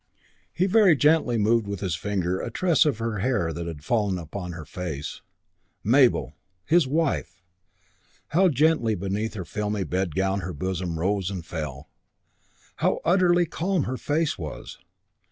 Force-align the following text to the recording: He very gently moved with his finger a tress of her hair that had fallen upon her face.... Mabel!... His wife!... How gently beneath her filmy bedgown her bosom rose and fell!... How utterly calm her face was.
He 0.51 0.65
very 0.65 0.95
gently 0.95 1.37
moved 1.37 1.67
with 1.67 1.79
his 1.81 1.95
finger 1.95 2.41
a 2.41 2.49
tress 2.49 2.85
of 2.87 2.97
her 2.97 3.19
hair 3.19 3.53
that 3.53 3.67
had 3.67 3.83
fallen 3.85 4.17
upon 4.17 4.53
her 4.53 4.65
face.... 4.65 5.21
Mabel!... 5.83 6.33
His 6.65 6.87
wife!... 6.87 7.43
How 8.29 8.49
gently 8.49 8.95
beneath 8.95 9.35
her 9.35 9.45
filmy 9.45 9.83
bedgown 9.83 10.39
her 10.39 10.53
bosom 10.53 10.97
rose 10.97 11.29
and 11.29 11.45
fell!... 11.45 11.87
How 12.77 12.99
utterly 13.05 13.45
calm 13.45 13.83
her 13.83 13.95
face 13.95 14.39
was. 14.39 14.79